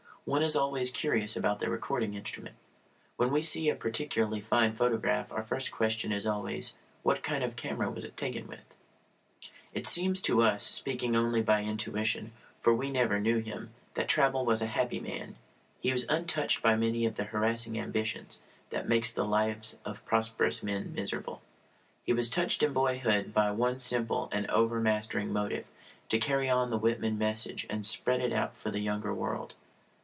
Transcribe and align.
One 0.23 0.43
is 0.43 0.55
always 0.55 0.91
curious 0.91 1.35
about 1.35 1.59
the 1.59 1.67
recording 1.69 2.13
instrument. 2.13 2.55
When 3.17 3.31
we 3.31 3.41
see 3.41 3.69
a 3.69 3.75
particularly 3.75 4.39
fine 4.39 4.75
photograph 4.75 5.31
our 5.31 5.43
first 5.43 5.71
question 5.71 6.11
is 6.11 6.27
always, 6.27 6.75
"What 7.01 7.23
kind 7.23 7.43
of 7.43 7.55
camera 7.55 7.89
was 7.89 8.05
it 8.05 8.15
taken 8.15 8.45
with?" 8.45 8.63
It 9.73 9.87
seems 9.87 10.21
to 10.21 10.43
us 10.43 10.61
speaking 10.63 11.15
only 11.15 11.41
by 11.41 11.63
intuition, 11.63 12.33
for 12.59 12.71
we 12.71 12.91
never 12.91 13.19
knew 13.19 13.39
him 13.39 13.71
that 13.95 14.07
Traubel 14.07 14.45
was 14.45 14.61
a 14.61 14.67
happy 14.67 14.99
man. 14.99 15.37
He 15.79 15.91
was 15.91 16.05
untouched 16.07 16.61
by 16.61 16.75
many 16.75 17.07
of 17.07 17.15
the 17.17 17.23
harassing 17.25 17.79
ambitions 17.79 18.43
that 18.69 18.87
make 18.87 19.07
the 19.07 19.25
lives 19.25 19.79
of 19.83 20.05
prosperous 20.05 20.61
men 20.61 20.93
miserable. 20.93 21.41
He 22.03 22.13
was 22.13 22.29
touched 22.29 22.61
in 22.61 22.73
boyhood 22.73 23.33
by 23.33 23.49
one 23.49 23.79
simple 23.79 24.29
and 24.31 24.45
overmastering 24.51 25.33
motive 25.33 25.65
to 26.09 26.19
carry 26.19 26.47
on 26.47 26.69
the 26.69 26.77
Whitman 26.77 27.17
message 27.17 27.65
and 27.71 27.83
spread 27.83 28.21
it 28.21 28.31
out 28.31 28.55
for 28.55 28.69
the 28.69 28.81
younger 28.81 29.13
world. 29.15 29.55